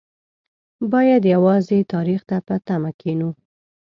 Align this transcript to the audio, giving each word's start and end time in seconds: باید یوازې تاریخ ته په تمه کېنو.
باید 0.91 1.23
یوازې 1.33 1.79
تاریخ 1.93 2.21
ته 2.29 2.37
په 2.47 2.55
تمه 2.67 2.91
کېنو. 2.99 3.29